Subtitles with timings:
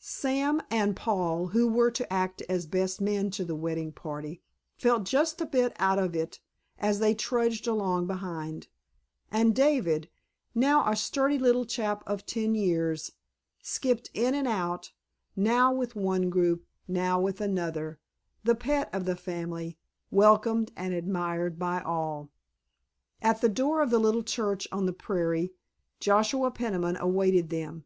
[0.00, 4.42] Sam and Paul, who were to act as best men to the wedding party,
[4.76, 6.40] felt just a bit out of it
[6.76, 8.66] as they trudged along behind,
[9.30, 10.10] and David,
[10.56, 13.12] now a sturdy little chap of ten years,
[13.62, 14.90] skipped in and out,
[15.36, 18.00] now with one group, now with another,
[18.42, 19.78] the pet of the family,
[20.10, 22.32] welcomed and admired by all.
[23.22, 25.54] At the door of the little church on the prairie
[26.00, 27.84] Joshua Peniman awaited them.